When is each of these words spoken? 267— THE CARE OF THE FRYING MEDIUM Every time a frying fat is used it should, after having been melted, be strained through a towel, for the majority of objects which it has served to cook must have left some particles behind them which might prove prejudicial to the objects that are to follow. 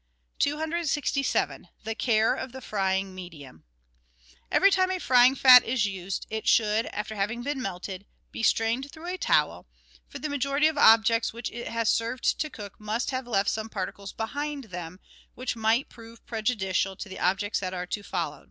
267— 0.39 1.65
THE 1.83 1.93
CARE 1.93 2.33
OF 2.33 2.53
THE 2.53 2.61
FRYING 2.61 3.13
MEDIUM 3.13 3.63
Every 4.51 4.71
time 4.71 4.89
a 4.89 4.97
frying 4.97 5.35
fat 5.35 5.63
is 5.63 5.85
used 5.85 6.25
it 6.31 6.47
should, 6.47 6.87
after 6.87 7.13
having 7.15 7.43
been 7.43 7.61
melted, 7.61 8.07
be 8.31 8.41
strained 8.41 8.89
through 8.91 9.05
a 9.13 9.19
towel, 9.19 9.67
for 10.07 10.17
the 10.17 10.27
majority 10.27 10.65
of 10.65 10.75
objects 10.75 11.33
which 11.33 11.51
it 11.51 11.67
has 11.67 11.87
served 11.87 12.23
to 12.39 12.49
cook 12.49 12.79
must 12.79 13.11
have 13.11 13.27
left 13.27 13.51
some 13.51 13.69
particles 13.69 14.11
behind 14.11 14.63
them 14.73 14.99
which 15.35 15.55
might 15.55 15.87
prove 15.87 16.25
prejudicial 16.25 16.95
to 16.95 17.07
the 17.07 17.19
objects 17.19 17.59
that 17.59 17.75
are 17.75 17.85
to 17.85 18.01
follow. 18.01 18.39